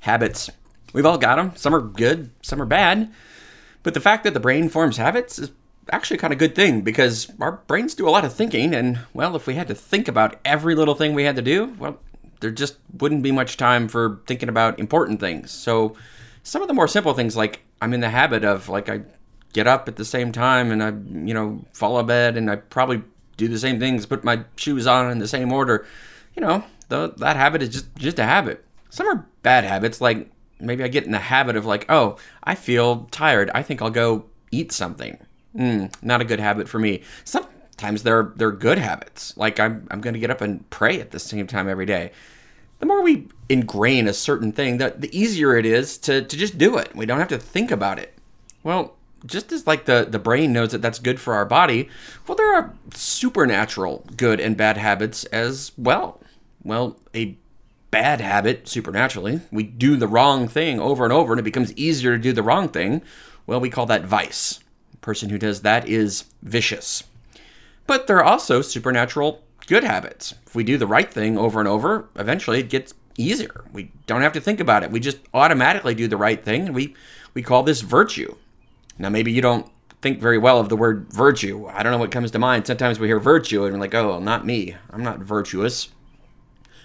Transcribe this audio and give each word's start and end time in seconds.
Habits. 0.00 0.50
We've 0.92 1.06
all 1.06 1.18
got 1.18 1.36
them. 1.36 1.52
Some 1.56 1.74
are 1.74 1.80
good, 1.80 2.30
some 2.42 2.60
are 2.60 2.66
bad. 2.66 3.12
But 3.82 3.94
the 3.94 4.00
fact 4.00 4.24
that 4.24 4.34
the 4.34 4.40
brain 4.40 4.68
forms 4.68 4.96
habits 4.96 5.38
is 5.38 5.50
actually 5.92 6.18
kind 6.18 6.32
of 6.32 6.38
good 6.38 6.54
thing 6.54 6.82
because 6.82 7.30
our 7.40 7.52
brains 7.66 7.94
do 7.94 8.08
a 8.08 8.10
lot 8.10 8.24
of 8.24 8.32
thinking. 8.32 8.74
And, 8.74 9.00
well, 9.14 9.36
if 9.36 9.46
we 9.46 9.54
had 9.54 9.68
to 9.68 9.74
think 9.74 10.08
about 10.08 10.36
every 10.44 10.74
little 10.74 10.94
thing 10.94 11.14
we 11.14 11.24
had 11.24 11.36
to 11.36 11.42
do, 11.42 11.74
well, 11.78 11.98
there 12.40 12.50
just 12.50 12.76
wouldn't 12.98 13.22
be 13.22 13.32
much 13.32 13.56
time 13.56 13.88
for 13.88 14.20
thinking 14.26 14.48
about 14.48 14.78
important 14.78 15.20
things. 15.20 15.50
So, 15.50 15.96
some 16.42 16.62
of 16.62 16.68
the 16.68 16.74
more 16.74 16.88
simple 16.88 17.12
things, 17.14 17.36
like 17.36 17.60
I'm 17.82 17.92
in 17.92 18.00
the 18.00 18.08
habit 18.08 18.44
of, 18.44 18.68
like, 18.68 18.88
I 18.88 19.02
get 19.52 19.66
up 19.66 19.88
at 19.88 19.96
the 19.96 20.04
same 20.04 20.32
time 20.32 20.70
and 20.70 20.82
I, 20.82 20.88
you 21.26 21.34
know, 21.34 21.64
follow 21.72 22.02
bed 22.02 22.36
and 22.36 22.50
I 22.50 22.56
probably 22.56 23.02
do 23.36 23.48
the 23.48 23.58
same 23.58 23.78
things, 23.78 24.06
put 24.06 24.24
my 24.24 24.44
shoes 24.56 24.86
on 24.86 25.10
in 25.10 25.18
the 25.18 25.28
same 25.28 25.52
order. 25.52 25.86
You 26.34 26.42
know, 26.42 26.64
the, 26.88 27.12
that 27.18 27.36
habit 27.36 27.62
is 27.62 27.68
just, 27.70 27.94
just 27.96 28.18
a 28.18 28.24
habit. 28.24 28.64
Some 28.90 29.06
are 29.06 29.26
bad 29.42 29.64
habits, 29.64 30.00
like 30.00 30.30
maybe 30.60 30.84
I 30.84 30.88
get 30.88 31.04
in 31.04 31.12
the 31.12 31.18
habit 31.18 31.56
of 31.56 31.64
like, 31.64 31.86
oh, 31.88 32.16
I 32.44 32.54
feel 32.54 33.08
tired. 33.10 33.50
I 33.54 33.62
think 33.62 33.80
I'll 33.80 33.90
go 33.90 34.26
eat 34.50 34.72
something. 34.72 35.18
Mm, 35.56 35.92
not 36.02 36.20
a 36.20 36.24
good 36.24 36.40
habit 36.40 36.68
for 36.68 36.78
me. 36.78 37.02
Sometimes 37.24 38.02
they're 38.02 38.32
they're 38.36 38.52
good 38.52 38.78
habits. 38.78 39.36
Like 39.36 39.58
I'm 39.58 39.86
I'm 39.90 40.00
going 40.00 40.14
to 40.14 40.20
get 40.20 40.30
up 40.30 40.40
and 40.40 40.68
pray 40.70 41.00
at 41.00 41.10
the 41.10 41.18
same 41.18 41.46
time 41.46 41.68
every 41.68 41.86
day. 41.86 42.12
The 42.78 42.86
more 42.86 43.02
we 43.02 43.28
ingrain 43.48 44.08
a 44.08 44.14
certain 44.14 44.52
thing, 44.52 44.78
the, 44.78 44.94
the 44.96 45.16
easier 45.16 45.56
it 45.56 45.66
is 45.66 45.98
to, 45.98 46.22
to 46.22 46.36
just 46.36 46.56
do 46.56 46.78
it. 46.78 46.96
We 46.96 47.04
don't 47.04 47.18
have 47.18 47.28
to 47.28 47.38
think 47.38 47.70
about 47.70 47.98
it. 47.98 48.14
Well, 48.62 48.96
just 49.26 49.52
as 49.52 49.66
like 49.66 49.84
the, 49.84 50.06
the 50.08 50.18
brain 50.18 50.54
knows 50.54 50.72
that 50.72 50.80
that's 50.80 50.98
good 50.98 51.20
for 51.20 51.34
our 51.34 51.44
body, 51.44 51.90
well, 52.26 52.36
there 52.36 52.54
are 52.54 52.72
supernatural 52.94 54.06
good 54.16 54.40
and 54.40 54.56
bad 54.56 54.78
habits 54.78 55.24
as 55.26 55.72
well. 55.76 56.20
Well, 56.64 56.96
a 57.14 57.36
bad 57.90 58.20
habit, 58.20 58.68
supernaturally, 58.68 59.40
we 59.50 59.62
do 59.62 59.96
the 59.96 60.06
wrong 60.06 60.48
thing 60.48 60.80
over 60.80 61.04
and 61.04 61.12
over 61.12 61.32
and 61.32 61.40
it 61.40 61.44
becomes 61.44 61.72
easier 61.74 62.16
to 62.16 62.22
do 62.22 62.32
the 62.32 62.42
wrong 62.42 62.68
thing. 62.68 63.02
Well, 63.46 63.60
we 63.60 63.70
call 63.70 63.86
that 63.86 64.04
vice. 64.04 64.60
The 64.92 64.98
person 64.98 65.30
who 65.30 65.38
does 65.38 65.62
that 65.62 65.88
is 65.88 66.24
vicious. 66.42 67.04
But 67.86 68.06
there 68.06 68.18
are 68.18 68.24
also 68.24 68.62
supernatural 68.62 69.42
good 69.66 69.84
habits. 69.84 70.34
If 70.46 70.54
we 70.54 70.64
do 70.64 70.78
the 70.78 70.86
right 70.86 71.12
thing 71.12 71.36
over 71.36 71.58
and 71.58 71.68
over, 71.68 72.08
eventually 72.16 72.60
it 72.60 72.70
gets 72.70 72.94
easier. 73.16 73.64
We 73.72 73.90
don't 74.06 74.22
have 74.22 74.32
to 74.34 74.40
think 74.40 74.60
about 74.60 74.82
it. 74.82 74.90
We 74.90 75.00
just 75.00 75.18
automatically 75.34 75.94
do 75.94 76.08
the 76.08 76.16
right 76.16 76.42
thing 76.42 76.66
and 76.66 76.74
we 76.74 76.94
we 77.34 77.42
call 77.42 77.62
this 77.62 77.80
virtue. 77.80 78.34
Now 78.98 79.08
maybe 79.08 79.32
you 79.32 79.42
don't 79.42 79.70
think 80.02 80.20
very 80.20 80.38
well 80.38 80.58
of 80.58 80.68
the 80.68 80.76
word 80.76 81.06
virtue. 81.12 81.66
I 81.68 81.82
don't 81.82 81.92
know 81.92 81.98
what 81.98 82.10
comes 82.10 82.30
to 82.32 82.38
mind. 82.38 82.66
Sometimes 82.66 82.98
we 82.98 83.06
hear 83.06 83.20
virtue 83.20 83.64
and 83.64 83.74
we're 83.74 83.80
like, 83.80 83.94
"Oh, 83.94 84.18
not 84.18 84.46
me. 84.46 84.76
I'm 84.90 85.02
not 85.02 85.18
virtuous." 85.18 85.88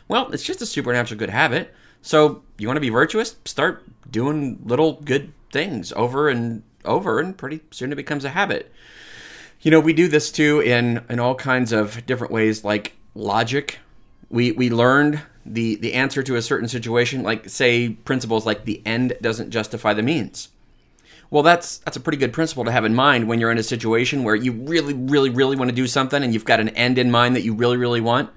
Well, 0.07 0.31
it's 0.31 0.43
just 0.43 0.61
a 0.61 0.65
supernatural 0.65 1.17
good 1.17 1.29
habit. 1.29 1.73
So, 2.01 2.43
you 2.57 2.67
want 2.67 2.77
to 2.77 2.81
be 2.81 2.89
virtuous? 2.89 3.35
Start 3.45 3.83
doing 4.09 4.61
little 4.63 4.93
good 5.03 5.33
things 5.51 5.91
over 5.93 6.29
and 6.29 6.61
over, 6.83 7.19
and 7.19 7.35
pretty 7.35 7.61
soon 7.71 7.91
it 7.91 7.95
becomes 7.95 8.23
a 8.23 8.29
habit. 8.29 8.71
You 9.61 9.71
know, 9.71 9.79
we 9.79 9.93
do 9.93 10.07
this 10.07 10.31
too 10.31 10.59
in, 10.59 11.03
in 11.09 11.19
all 11.19 11.33
kinds 11.33 11.71
of 11.71 12.05
different 12.05 12.31
ways, 12.31 12.63
like 12.63 12.93
logic. 13.15 13.79
We, 14.29 14.51
we 14.51 14.69
learned 14.69 15.21
the, 15.45 15.75
the 15.75 15.93
answer 15.93 16.21
to 16.21 16.35
a 16.35 16.41
certain 16.41 16.67
situation, 16.67 17.23
like, 17.23 17.49
say, 17.49 17.89
principles 17.89 18.45
like 18.45 18.65
the 18.65 18.81
end 18.85 19.17
doesn't 19.21 19.49
justify 19.49 19.93
the 19.93 20.03
means. 20.03 20.49
Well, 21.31 21.41
that's 21.41 21.79
that's 21.79 21.97
a 21.97 21.99
pretty 21.99 22.17
good 22.17 22.33
principle 22.33 22.65
to 22.65 22.71
have 22.71 22.85
in 22.85 22.93
mind 22.93 23.27
when 23.27 23.39
you're 23.39 23.51
in 23.51 23.57
a 23.57 23.63
situation 23.63 24.23
where 24.23 24.35
you 24.35 24.51
really, 24.51 24.93
really, 24.93 25.31
really 25.31 25.55
want 25.55 25.69
to 25.69 25.75
do 25.75 25.87
something 25.87 26.23
and 26.23 26.33
you've 26.33 26.45
got 26.45 26.59
an 26.59 26.69
end 26.69 26.99
in 26.99 27.09
mind 27.09 27.35
that 27.35 27.43
you 27.43 27.53
really, 27.53 27.77
really 27.77 28.01
want. 28.01 28.29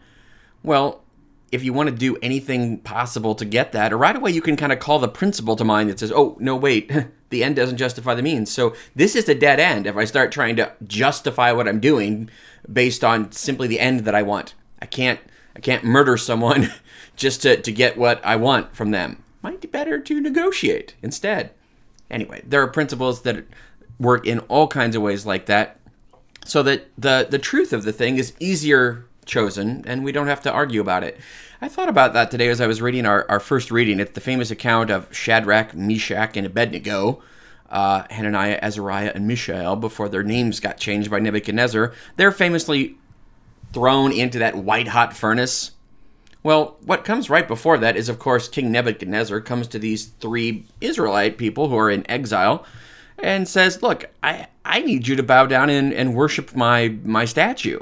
Well, 0.63 1.03
if 1.51 1.65
you 1.65 1.73
want 1.73 1.89
to 1.89 1.95
do 1.95 2.17
anything 2.23 2.79
possible 2.79 3.35
to 3.35 3.45
get 3.45 3.73
that, 3.73 3.93
or 3.93 3.99
right 3.99 4.17
away 4.17 4.31
you 4.31 4.43
can 4.43 4.57
kind 4.57 4.73
of 4.73 4.79
call 4.79 4.99
the 4.99 5.09
principle 5.09 5.57
to 5.57 5.65
mind 5.65 5.91
that 5.91 5.99
says, 5.99 6.13
oh, 6.13 6.37
no, 6.39 6.57
wait, 6.57 6.91
the 7.31 7.45
end 7.45 7.57
doesn't 7.57 7.77
justify 7.77 8.15
the 8.15 8.23
means. 8.23 8.51
So 8.51 8.75
this 8.95 9.17
is 9.17 9.29
a 9.29 9.35
dead 9.35 9.61
end 9.61 9.87
if 9.87 9.97
I 9.97 10.05
start 10.05 10.33
trying 10.33 10.57
to 10.57 10.73
justify 10.87 11.53
what 11.53 11.69
I'm 11.69 11.81
doing 11.81 12.31
based 12.71 13.05
on 13.05 13.33
simply 13.33 13.69
the 13.69 13.81
end 13.81 14.01
that 14.01 14.15
I 14.15 14.23
want. 14.23 14.55
I 14.81 14.87
can't 14.87 15.21
I 15.57 15.61
can't 15.61 15.83
murder 15.83 16.17
someone 16.17 16.73
just 17.17 17.43
to, 17.43 17.61
to 17.61 17.73
get 17.73 17.99
what 17.99 18.25
I 18.25 18.37
want 18.37 18.77
from 18.77 18.93
them. 18.93 19.25
Might 19.43 19.61
be 19.61 19.67
better 19.67 19.99
to 19.99 20.21
negotiate 20.21 20.95
instead. 21.03 21.51
Anyway, 22.11 22.43
there 22.47 22.63
are 22.63 22.69
principles 22.69 23.23
that 23.23 23.45
work 23.99 24.27
in 24.27 24.39
all 24.41 24.69
kinds 24.69 24.95
of 24.95 25.03
ways 25.03 25.27
like 25.27 25.47
that 25.47 25.79
so 26.45 26.63
that 26.63 26.89
the 26.97 27.27
the 27.29 27.39
truth 27.39 27.73
of 27.73 27.83
the 27.83 27.93
thing 27.93 28.17
is 28.17 28.33
easier 28.39 29.05
chosen, 29.29 29.85
and 29.87 30.03
we 30.03 30.11
don't 30.11 30.27
have 30.27 30.43
to 30.43 30.53
argue 30.53 30.81
about 30.81 31.05
it. 31.05 31.21
I 31.61 31.69
thought 31.69 31.89
about 31.89 32.13
that 32.15 32.31
today 32.31 32.49
as 32.49 32.61
I 32.61 32.67
was 32.67 32.83
reading 32.83 33.07
our, 33.07 33.25
our 33.29 33.39
first 33.39 33.71
reading. 33.71 34.01
It's 34.01 34.13
the 34.13 34.21
famous 34.21 34.51
account 34.51 34.91
of 34.91 35.15
Shadrach, 35.15 35.75
Meshach, 35.75 36.37
and 36.37 36.47
Abednego, 36.47 37.23
uh, 37.71 38.05
Hananiah, 38.11 38.59
Azariah, 38.63 39.13
and 39.15 39.27
Mishael, 39.29 39.77
before 39.77 40.09
their 40.09 40.23
names 40.23 40.61
got 40.61 40.79
changed 40.79 41.11
by 41.11 41.21
Nebuchadnezzar. 41.21 41.93
They're 42.17 42.33
famously 42.33 42.97
thrown 43.73 44.13
into 44.13 44.39
that 44.39 44.57
white 44.57 44.89
hot 44.89 45.15
furnace. 45.15 45.73
Well, 46.43 46.77
what 46.85 47.05
comes 47.05 47.29
right 47.29 47.47
before 47.47 47.79
that 47.79 47.97
is, 47.97 48.09
of 48.09 48.19
course, 48.19 48.49
King 48.49 48.73
Nebuchadnezzar 48.73 49.41
comes 49.41 49.67
to 49.69 49.79
these 49.79 50.07
three 50.07 50.65
Israelite 50.81 51.37
people 51.37 51.69
who 51.69 51.77
are 51.77 51.91
in 51.91 52.09
exile 52.11 52.65
and 53.19 53.49
says, 53.49 53.83
Look, 53.83 54.07
I, 54.23 54.47
I 54.65 54.81
need 54.81 55.09
you 55.09 55.17
to 55.17 55.23
bow 55.23 55.47
down 55.47 55.71
and, 55.71 55.93
and 55.93 56.15
worship 56.15 56.55
my, 56.55 56.97
my 57.05 57.25
statue. 57.25 57.81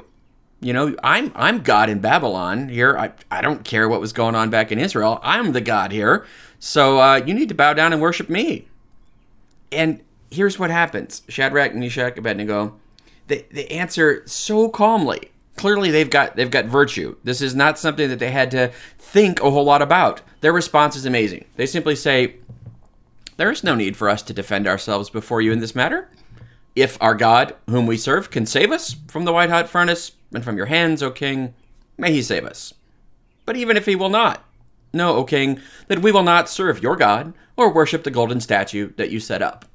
You 0.59 0.73
know, 0.73 0.95
I'm 1.03 1.31
I'm 1.35 1.61
God 1.61 1.89
in 1.89 1.99
Babylon 1.99 2.69
here. 2.69 2.97
I, 2.97 3.11
I 3.29 3.41
don't 3.41 3.63
care 3.63 3.87
what 3.87 4.01
was 4.01 4.11
going 4.11 4.33
on 4.33 4.49
back 4.49 4.71
in 4.71 4.79
Israel. 4.79 5.19
I'm 5.21 5.51
the 5.51 5.61
God 5.61 5.91
here. 5.91 6.25
So 6.59 6.99
uh, 6.99 7.15
you 7.17 7.33
need 7.33 7.49
to 7.49 7.55
bow 7.55 7.73
down 7.73 7.93
and 7.93 8.01
worship 8.01 8.29
me. 8.29 8.67
And 9.71 10.01
here's 10.31 10.57
what 10.57 10.71
happens: 10.71 11.21
Shadrach, 11.27 11.75
Meshach, 11.75 12.17
Abednego, 12.17 12.75
they 13.27 13.45
they 13.51 13.67
answer 13.67 14.23
so 14.25 14.69
calmly. 14.69 15.31
Clearly, 15.57 15.91
they've 15.91 16.09
got 16.09 16.35
they've 16.35 16.49
got 16.49 16.65
virtue. 16.65 17.15
This 17.23 17.41
is 17.41 17.53
not 17.53 17.77
something 17.77 18.09
that 18.09 18.19
they 18.19 18.31
had 18.31 18.49
to 18.51 18.71
think 18.97 19.39
a 19.39 19.51
whole 19.51 19.63
lot 19.63 19.83
about. 19.83 20.21
Their 20.41 20.53
response 20.53 20.95
is 20.95 21.05
amazing. 21.05 21.45
They 21.55 21.67
simply 21.67 21.95
say, 21.95 22.37
"There 23.37 23.51
is 23.51 23.63
no 23.63 23.75
need 23.75 23.95
for 23.95 24.09
us 24.09 24.23
to 24.23 24.33
defend 24.33 24.67
ourselves 24.67 25.11
before 25.11 25.41
you 25.41 25.51
in 25.51 25.59
this 25.59 25.75
matter. 25.75 26.09
If 26.77 26.95
our 27.01 27.15
God, 27.15 27.55
whom 27.67 27.87
we 27.87 27.97
serve, 27.97 28.29
can 28.29 28.45
save 28.45 28.71
us 28.71 28.95
from 29.07 29.25
the 29.25 29.33
white 29.33 29.49
hot 29.49 29.67
furnace, 29.67 30.11
and 30.31 30.43
from 30.43 30.57
your 30.57 30.67
hands, 30.67 31.01
O 31.01 31.09
king, 31.09 31.55
may 31.97 32.11
he 32.11 32.21
save 32.21 32.45
us. 32.45 32.75
But 33.47 33.57
even 33.57 33.77
if 33.77 33.87
he 33.87 33.95
will 33.95 34.09
not, 34.09 34.45
know, 34.93 35.15
O 35.15 35.23
king, 35.23 35.59
that 35.87 36.03
we 36.03 36.11
will 36.11 36.21
not 36.21 36.47
serve 36.47 36.83
your 36.83 36.95
God 36.95 37.33
or 37.55 37.73
worship 37.73 38.03
the 38.03 38.11
golden 38.11 38.39
statue 38.39 38.93
that 38.97 39.09
you 39.09 39.19
set 39.19 39.41
up. 39.41 39.65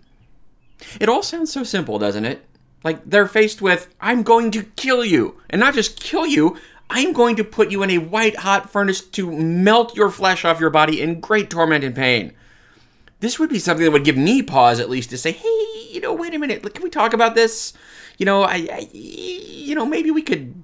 It 1.00 1.08
all 1.08 1.24
sounds 1.24 1.52
so 1.52 1.64
simple, 1.64 1.98
doesn't 1.98 2.24
it? 2.24 2.46
Like 2.84 3.02
they're 3.04 3.26
faced 3.26 3.60
with, 3.60 3.92
I'm 4.00 4.22
going 4.22 4.52
to 4.52 4.62
kill 4.62 5.04
you. 5.04 5.40
And 5.50 5.58
not 5.58 5.74
just 5.74 5.98
kill 5.98 6.24
you, 6.24 6.56
I'm 6.88 7.12
going 7.12 7.34
to 7.34 7.42
put 7.42 7.72
you 7.72 7.82
in 7.82 7.90
a 7.90 7.98
white 7.98 8.36
hot 8.36 8.70
furnace 8.70 9.00
to 9.00 9.28
melt 9.28 9.96
your 9.96 10.10
flesh 10.10 10.44
off 10.44 10.60
your 10.60 10.70
body 10.70 11.00
in 11.00 11.18
great 11.18 11.50
torment 11.50 11.82
and 11.82 11.96
pain. 11.96 12.32
This 13.18 13.40
would 13.40 13.50
be 13.50 13.58
something 13.58 13.84
that 13.84 13.90
would 13.90 14.04
give 14.04 14.16
me 14.16 14.40
pause 14.40 14.78
at 14.78 14.88
least 14.88 15.10
to 15.10 15.18
say, 15.18 15.32
hey, 15.32 15.71
you 15.92 16.00
know, 16.00 16.12
wait 16.12 16.34
a 16.34 16.38
minute, 16.38 16.62
can 16.74 16.82
we 16.82 16.90
talk 16.90 17.12
about 17.12 17.34
this? 17.34 17.72
you 18.18 18.26
know, 18.26 18.42
I, 18.42 18.68
I 18.72 18.88
you 18.92 19.74
know, 19.74 19.86
maybe 19.86 20.10
we 20.10 20.22
could 20.22 20.62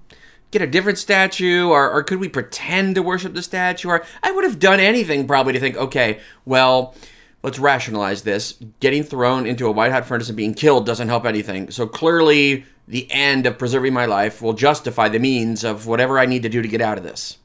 get 0.51 0.63
a 0.63 0.67
different 0.67 0.99
statue 0.99 1.69
or, 1.69 1.91
or 1.91 2.03
could 2.03 2.21
we 2.21 2.29
pretend 2.29 2.95
to 2.95 3.03
worship 3.03 3.35
the 3.35 3.43
statue? 3.43 3.89
Or 3.89 4.05
i 4.23 4.31
would 4.31 4.45
have 4.45 4.59
done 4.59 4.81
anything 4.81 5.27
probably 5.27 5.53
to 5.53 5.61
think 5.61 5.77
okay 5.77 6.21
well 6.47 6.95
let's 7.43 7.59
rationalize 7.59 8.23
this. 8.23 8.55
Getting 8.81 9.03
thrown 9.03 9.47
into 9.47 9.67
a 9.67 9.71
white 9.71 9.93
hot 9.93 10.07
furnace 10.07 10.29
and 10.29 10.37
being 10.37 10.55
killed 10.55 10.87
doesn't 10.87 11.09
help 11.09 11.25
anything. 11.25 11.71
So 11.71 11.87
clearly 11.87 12.65
the 12.87 13.11
end 13.11 13.47
of 13.47 13.59
preserving 13.59 13.93
my 13.93 14.07
life 14.07 14.41
will 14.41 14.55
justify 14.55 15.09
the 15.09 15.19
means 15.19 15.63
of 15.63 15.87
whatever 15.87 16.19
i 16.19 16.25
need 16.25 16.43
to 16.45 16.49
do 16.49 16.63
to 16.63 16.69
get 16.69 16.81
out 16.81 16.97
of 16.97 17.05
this. 17.05 17.39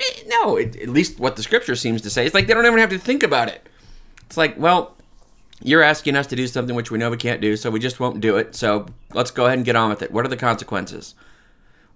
Eh, 0.00 0.22
no 0.26 0.56
it, 0.56 0.76
at 0.76 0.88
least 0.88 1.20
what 1.20 1.36
the 1.36 1.42
scripture 1.42 1.76
seems 1.76 2.02
to 2.02 2.10
say. 2.10 2.26
It's 2.26 2.34
like 2.34 2.46
they 2.46 2.54
don't 2.54 2.66
even 2.66 2.78
have 2.78 2.90
to 2.90 2.98
think 2.98 3.22
about 3.22 3.48
it. 3.48 3.68
It's 4.26 4.36
like 4.36 4.58
well 4.58 4.97
you're 5.62 5.82
asking 5.82 6.16
us 6.16 6.26
to 6.28 6.36
do 6.36 6.46
something 6.46 6.76
which 6.76 6.90
we 6.90 6.98
know 6.98 7.10
we 7.10 7.16
can't 7.16 7.40
do, 7.40 7.56
so 7.56 7.70
we 7.70 7.80
just 7.80 8.00
won't 8.00 8.20
do 8.20 8.36
it. 8.36 8.54
So 8.54 8.86
let's 9.12 9.30
go 9.30 9.46
ahead 9.46 9.58
and 9.58 9.64
get 9.64 9.76
on 9.76 9.90
with 9.90 10.02
it. 10.02 10.12
What 10.12 10.24
are 10.24 10.28
the 10.28 10.36
consequences? 10.36 11.14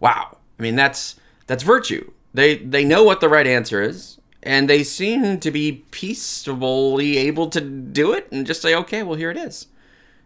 Wow. 0.00 0.38
I 0.58 0.62
mean, 0.62 0.76
that's 0.76 1.16
that's 1.46 1.62
virtue. 1.62 2.10
They 2.34 2.56
they 2.56 2.84
know 2.84 3.04
what 3.04 3.20
the 3.20 3.28
right 3.28 3.46
answer 3.46 3.82
is, 3.82 4.18
and 4.42 4.68
they 4.68 4.82
seem 4.82 5.38
to 5.40 5.50
be 5.50 5.84
peaceably 5.90 7.18
able 7.18 7.48
to 7.50 7.60
do 7.60 8.12
it 8.12 8.30
and 8.32 8.46
just 8.46 8.62
say, 8.62 8.74
"Okay, 8.74 9.02
well, 9.02 9.16
here 9.16 9.30
it 9.30 9.36
is." 9.36 9.66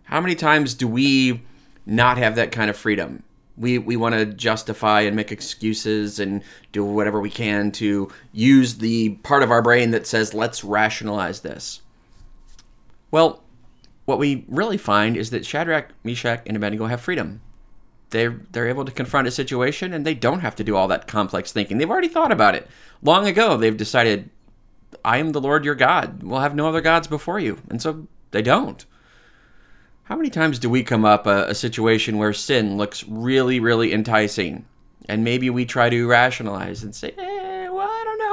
How 0.04 0.20
many 0.20 0.34
times 0.34 0.74
do 0.74 0.86
we 0.86 1.42
not 1.84 2.16
have 2.18 2.36
that 2.36 2.52
kind 2.52 2.70
of 2.70 2.76
freedom? 2.76 3.22
We 3.56 3.78
we 3.78 3.96
want 3.96 4.14
to 4.14 4.26
justify 4.26 5.02
and 5.02 5.16
make 5.16 5.32
excuses 5.32 6.20
and 6.20 6.42
do 6.72 6.84
whatever 6.84 7.20
we 7.20 7.30
can 7.30 7.72
to 7.72 8.10
use 8.32 8.76
the 8.76 9.10
part 9.22 9.42
of 9.42 9.50
our 9.50 9.62
brain 9.62 9.90
that 9.90 10.06
says, 10.06 10.32
"Let's 10.32 10.64
rationalize 10.64 11.40
this." 11.40 11.80
Well, 13.16 13.42
what 14.04 14.18
we 14.18 14.44
really 14.46 14.76
find 14.76 15.16
is 15.16 15.30
that 15.30 15.46
Shadrach, 15.46 15.88
Meshach, 16.04 16.42
and 16.44 16.54
Abednego 16.54 16.84
have 16.84 17.00
freedom. 17.00 17.40
They're, 18.10 18.42
they're 18.50 18.68
able 18.68 18.84
to 18.84 18.92
confront 18.92 19.26
a 19.26 19.30
situation 19.30 19.94
and 19.94 20.04
they 20.04 20.12
don't 20.12 20.40
have 20.40 20.54
to 20.56 20.62
do 20.62 20.76
all 20.76 20.86
that 20.88 21.06
complex 21.06 21.50
thinking. 21.50 21.78
They've 21.78 21.90
already 21.90 22.08
thought 22.08 22.30
about 22.30 22.54
it. 22.54 22.68
Long 23.00 23.26
ago, 23.26 23.56
they've 23.56 23.74
decided, 23.74 24.28
I 25.02 25.16
am 25.16 25.32
the 25.32 25.40
Lord 25.40 25.64
your 25.64 25.74
God. 25.74 26.22
We'll 26.22 26.40
have 26.40 26.54
no 26.54 26.68
other 26.68 26.82
gods 26.82 27.06
before 27.06 27.40
you. 27.40 27.58
And 27.70 27.80
so 27.80 28.06
they 28.32 28.42
don't. 28.42 28.84
How 30.02 30.16
many 30.16 30.28
times 30.28 30.58
do 30.58 30.68
we 30.68 30.82
come 30.82 31.06
up 31.06 31.26
a, 31.26 31.46
a 31.46 31.54
situation 31.54 32.18
where 32.18 32.34
sin 32.34 32.76
looks 32.76 33.02
really, 33.08 33.60
really 33.60 33.94
enticing? 33.94 34.66
And 35.08 35.24
maybe 35.24 35.48
we 35.48 35.64
try 35.64 35.88
to 35.88 36.06
rationalize 36.06 36.82
and 36.82 36.94
say, 36.94 37.14
eh, 37.16 37.25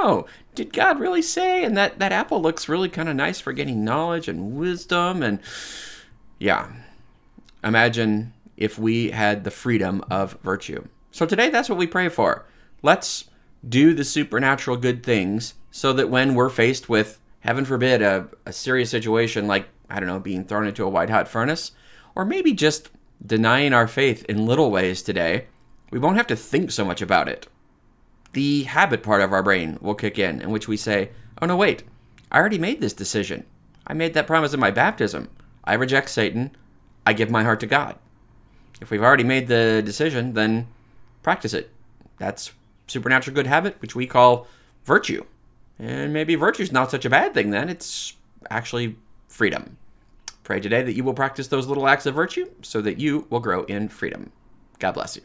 know. 0.04 0.26
Did 0.54 0.72
God 0.72 1.00
really 1.00 1.22
say? 1.22 1.64
And 1.64 1.76
that, 1.76 1.98
that 1.98 2.12
apple 2.12 2.40
looks 2.40 2.68
really 2.68 2.88
kind 2.88 3.08
of 3.08 3.16
nice 3.16 3.40
for 3.40 3.52
getting 3.52 3.84
knowledge 3.84 4.28
and 4.28 4.56
wisdom. 4.56 5.22
And 5.22 5.40
yeah, 6.38 6.72
imagine 7.62 8.32
if 8.56 8.78
we 8.78 9.10
had 9.10 9.44
the 9.44 9.50
freedom 9.50 10.04
of 10.10 10.38
virtue. 10.42 10.86
So 11.10 11.26
today, 11.26 11.50
that's 11.50 11.68
what 11.68 11.78
we 11.78 11.86
pray 11.86 12.08
for. 12.08 12.46
Let's 12.82 13.24
do 13.66 13.94
the 13.94 14.04
supernatural 14.04 14.76
good 14.76 15.02
things 15.02 15.54
so 15.70 15.92
that 15.92 16.10
when 16.10 16.34
we're 16.34 16.50
faced 16.50 16.88
with, 16.88 17.20
heaven 17.40 17.64
forbid, 17.64 18.02
a, 18.02 18.28
a 18.46 18.52
serious 18.52 18.90
situation 18.90 19.46
like, 19.46 19.68
I 19.90 20.00
don't 20.00 20.08
know, 20.08 20.20
being 20.20 20.44
thrown 20.44 20.66
into 20.66 20.84
a 20.84 20.88
white 20.88 21.10
hot 21.10 21.28
furnace, 21.28 21.72
or 22.14 22.24
maybe 22.24 22.52
just 22.52 22.90
denying 23.24 23.72
our 23.72 23.88
faith 23.88 24.24
in 24.28 24.46
little 24.46 24.70
ways 24.70 25.02
today, 25.02 25.46
we 25.90 25.98
won't 25.98 26.16
have 26.16 26.26
to 26.28 26.36
think 26.36 26.70
so 26.70 26.84
much 26.84 27.02
about 27.02 27.28
it. 27.28 27.46
The 28.34 28.64
habit 28.64 29.02
part 29.02 29.22
of 29.22 29.32
our 29.32 29.42
brain 29.42 29.78
will 29.80 29.94
kick 29.94 30.18
in, 30.18 30.40
in 30.40 30.50
which 30.50 30.68
we 30.68 30.76
say, 30.76 31.10
oh 31.40 31.46
no, 31.46 31.56
wait, 31.56 31.84
I 32.30 32.38
already 32.38 32.58
made 32.58 32.80
this 32.80 32.92
decision. 32.92 33.44
I 33.86 33.94
made 33.94 34.14
that 34.14 34.26
promise 34.26 34.52
in 34.52 34.60
my 34.60 34.72
baptism. 34.72 35.30
I 35.62 35.74
reject 35.74 36.10
Satan. 36.10 36.50
I 37.06 37.12
give 37.12 37.30
my 37.30 37.44
heart 37.44 37.60
to 37.60 37.66
God. 37.66 37.96
If 38.80 38.90
we've 38.90 39.02
already 39.02 39.24
made 39.24 39.46
the 39.46 39.82
decision, 39.84 40.34
then 40.34 40.66
practice 41.22 41.54
it. 41.54 41.70
That's 42.18 42.52
supernatural 42.88 43.36
good 43.36 43.46
habit, 43.46 43.80
which 43.80 43.94
we 43.94 44.06
call 44.06 44.48
virtue. 44.84 45.24
And 45.78 46.12
maybe 46.12 46.34
virtue 46.34 46.64
is 46.64 46.72
not 46.72 46.90
such 46.90 47.04
a 47.04 47.10
bad 47.10 47.34
thing 47.34 47.50
then. 47.50 47.68
It's 47.68 48.14
actually 48.50 48.96
freedom. 49.28 49.76
Pray 50.42 50.60
today 50.60 50.82
that 50.82 50.94
you 50.94 51.04
will 51.04 51.14
practice 51.14 51.48
those 51.48 51.68
little 51.68 51.86
acts 51.86 52.04
of 52.04 52.16
virtue 52.16 52.50
so 52.62 52.80
that 52.80 52.98
you 52.98 53.26
will 53.30 53.40
grow 53.40 53.62
in 53.64 53.88
freedom. 53.88 54.32
God 54.80 54.92
bless 54.92 55.16
you. 55.16 55.22